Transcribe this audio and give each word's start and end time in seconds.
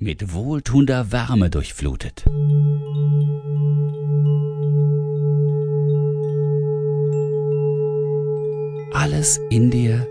mit 0.00 0.32
wohltuender 0.32 1.10
Wärme 1.10 1.50
durchflutet. 1.50 2.24
Alles 8.92 9.40
in 9.50 9.72
dir 9.72 10.06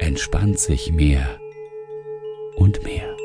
entspannt 0.00 0.58
sich 0.58 0.92
mehr 0.92 1.40
und 2.56 2.82
mehr. 2.84 3.16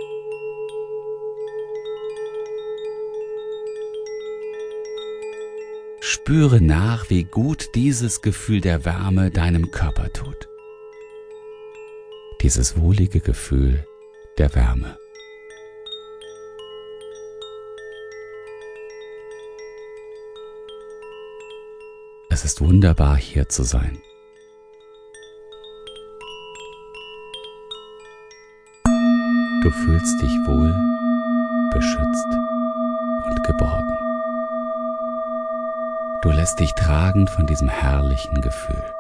Spüre 6.00 6.62
nach, 6.62 7.10
wie 7.10 7.26
gut 7.26 7.76
dieses 7.76 8.22
Gefühl 8.22 8.62
der 8.62 8.86
Wärme 8.86 9.30
deinem 9.30 9.72
Körper 9.72 10.12
tut. 10.14 10.48
Dieses 12.42 12.80
wohlige 12.80 13.20
Gefühl 13.20 13.86
der 14.38 14.56
Wärme. 14.56 14.98
Ist 22.48 22.62
wunderbar 22.62 23.18
hier 23.18 23.50
zu 23.50 23.64
sein. 23.64 24.02
Du 29.62 29.70
fühlst 29.70 30.22
dich 30.22 30.32
wohl, 30.46 30.74
beschützt 31.74 32.32
und 33.26 33.44
geborgen. 33.44 33.98
Du 36.22 36.30
lässt 36.30 36.62
dich 36.62 36.74
tragen 36.74 37.28
von 37.28 37.48
diesem 37.48 37.68
herrlichen 37.68 38.40
Gefühl. 38.40 38.97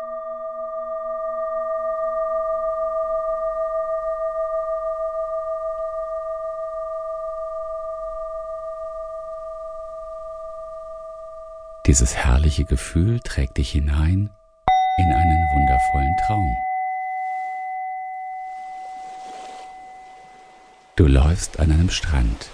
Dieses 11.87 12.17
herrliche 12.17 12.65
Gefühl 12.65 13.21
trägt 13.21 13.57
dich 13.57 13.71
hinein 13.71 14.29
in 14.97 15.13
einen 15.13 15.47
wundervollen 15.53 16.15
Traum. 16.27 16.57
Du 20.97 21.07
läufst 21.07 21.61
an 21.61 21.71
einem 21.71 21.89
Strand. 21.89 22.49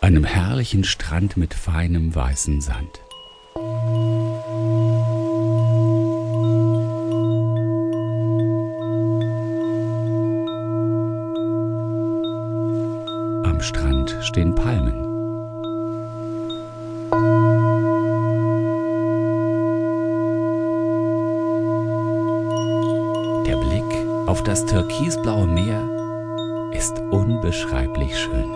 Einem 0.00 0.24
herrlichen 0.24 0.84
Strand 0.84 1.36
mit 1.36 1.52
feinem 1.52 2.14
weißem 2.14 2.62
Sand. 2.62 3.00
Am 13.44 13.60
Strand 13.60 14.16
stehen 14.22 14.54
Palmen. 14.54 15.05
Auf 24.26 24.42
das 24.42 24.66
türkisblaue 24.66 25.46
Meer 25.46 25.88
ist 26.72 27.00
unbeschreiblich 27.10 28.18
schön. 28.18 28.52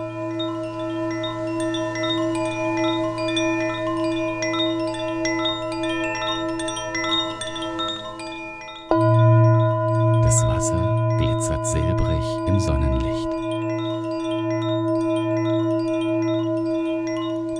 Das 10.23 10.45
Wasser 10.45 11.17
glitzert 11.17 11.65
silbrig 11.67 12.25
im 12.47 12.59
Sonnenlicht. 12.59 13.29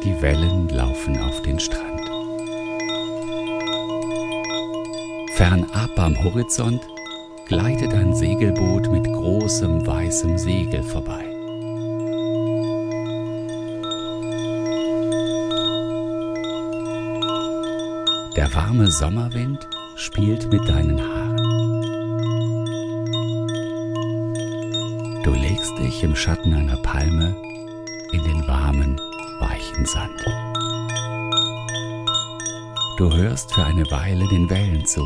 Die 0.03 0.21
Wellen 0.21 0.69
laufen 0.69 1.17
auf 1.21 1.41
den 1.41 1.59
Strand. 1.59 2.01
Fernab 5.35 5.97
am 5.97 6.23
Horizont 6.23 6.81
gleitet 7.47 7.93
ein 7.93 8.13
Segelboot 8.13 8.91
mit 8.91 9.05
großem 9.05 9.85
weißem 9.85 10.37
Segel 10.37 10.83
vorbei. 10.83 11.25
Der 18.35 18.53
warme 18.53 18.87
Sommerwind 18.87 19.67
spielt 19.95 20.51
mit 20.51 20.67
deinen 20.67 20.99
Haaren. 20.99 21.37
Du 25.23 25.31
legst 25.33 25.77
dich 25.77 26.03
im 26.03 26.15
Schatten 26.15 26.53
einer 26.53 26.77
Palme 26.77 27.35
in 28.11 28.23
den 28.23 28.47
warmen, 28.47 28.99
weichen 29.39 29.85
Sand. 29.85 30.25
Du 32.97 33.13
hörst 33.13 33.53
für 33.53 33.63
eine 33.63 33.89
Weile 33.91 34.27
den 34.27 34.49
Wellen 34.49 34.85
zu. 34.85 35.01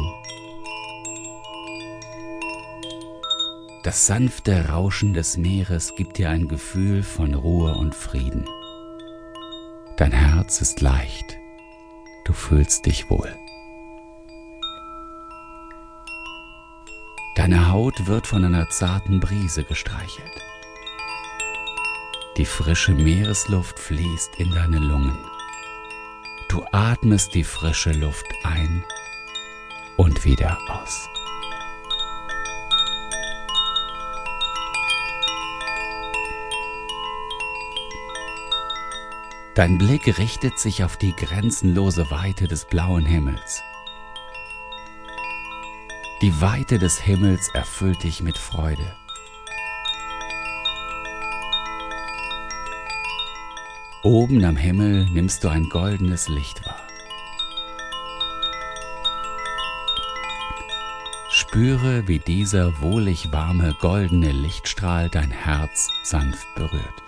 Das 3.86 4.08
sanfte 4.08 4.70
Rauschen 4.70 5.14
des 5.14 5.38
Meeres 5.38 5.94
gibt 5.94 6.18
dir 6.18 6.32
ein 6.32 6.48
Gefühl 6.48 7.04
von 7.04 7.36
Ruhe 7.36 7.76
und 7.76 7.94
Frieden. 7.94 8.50
Dein 9.96 10.12
Herz 10.12 10.60
ist 10.60 10.82
leicht, 10.82 11.38
du 12.26 12.34
fühlst 12.34 12.88
dich 12.88 13.12
wohl. 13.12 13.32
Deine 17.36 17.72
Haut 17.72 18.08
wird 18.08 18.26
von 18.26 18.44
einer 18.44 18.68
zarten 18.70 19.20
Brise 19.20 19.64
gestreichelt. 19.64 20.42
Die 22.38 22.46
frische 22.46 22.94
Meeresluft 22.94 23.78
fließt 23.78 24.40
in 24.40 24.50
deine 24.50 24.80
Lungen. 24.80 25.16
Du 26.50 26.66
atmest 26.72 27.36
die 27.36 27.44
frische 27.44 27.92
Luft 27.92 28.26
ein 28.44 28.84
und 29.96 30.26
wieder 30.26 30.58
aus. 30.70 31.08
Dein 39.56 39.78
Blick 39.78 40.18
richtet 40.18 40.60
sich 40.60 40.84
auf 40.84 40.98
die 40.98 41.16
grenzenlose 41.16 42.12
Weite 42.12 42.46
des 42.46 42.66
blauen 42.66 43.06
Himmels. 43.06 43.64
Die 46.22 46.42
Weite 46.42 46.78
des 46.78 47.00
Himmels 47.00 47.48
erfüllt 47.54 48.04
dich 48.04 48.22
mit 48.22 48.38
Freude. 48.38 48.98
Oben 54.04 54.44
am 54.44 54.58
Himmel 54.58 55.10
nimmst 55.12 55.46
du 55.46 55.48
ein 55.48 55.70
goldenes 55.70 56.28
Licht 56.28 56.66
wahr. 56.66 56.86
Spüre, 61.30 62.10
wie 62.10 62.20
dieser 62.20 62.82
wohlig 62.82 63.32
warme 63.32 63.74
goldene 63.80 64.34
Lichtstrahl 64.34 65.10
dein 65.10 65.32
Herz 65.32 65.90
sanft 66.04 66.54
berührt. 66.56 67.06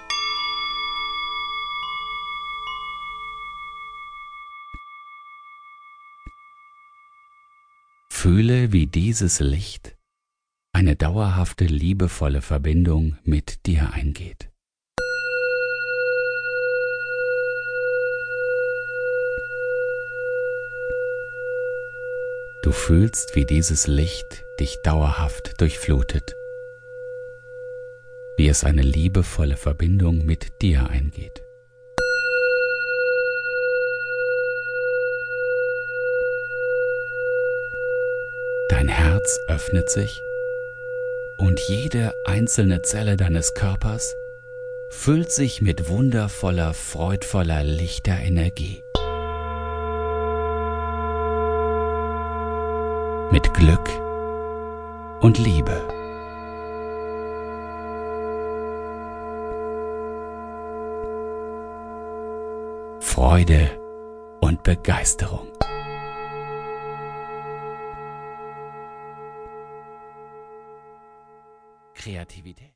Fühle, 8.28 8.74
wie 8.74 8.88
dieses 8.88 9.40
Licht 9.40 9.96
eine 10.74 10.98
dauerhafte, 10.98 11.64
liebevolle 11.64 12.42
Verbindung 12.42 13.18
mit 13.24 13.66
dir 13.66 13.94
eingeht. 13.94 14.50
Du 22.64 22.74
fühlst, 22.74 23.38
wie 23.38 23.46
dieses 23.46 23.88
Licht 23.88 24.44
dich 24.60 24.76
dauerhaft 24.84 25.62
durchflutet, 25.62 26.36
wie 28.36 28.50
es 28.50 28.66
eine 28.66 28.82
liebevolle 28.82 29.56
Verbindung 29.56 30.26
mit 30.26 30.62
dir 30.62 30.90
eingeht. 30.90 31.47
Dein 38.78 38.90
Herz 38.90 39.40
öffnet 39.48 39.90
sich 39.90 40.22
und 41.38 41.60
jede 41.62 42.14
einzelne 42.26 42.84
Zelle 42.84 43.18
deines 43.18 43.56
Körpers 43.56 44.16
füllt 44.92 45.32
sich 45.32 45.64
mit 45.64 45.90
wundervoller, 45.90 46.76
freudvoller, 46.76 47.64
lichter 47.64 48.20
Energie. 48.20 48.84
Mit 53.32 53.52
Glück 53.56 53.90
und 55.22 55.40
Liebe. 55.40 55.82
Freude 63.00 63.72
und 64.40 64.62
Begeisterung. 64.62 65.57
Kreativität. 72.08 72.64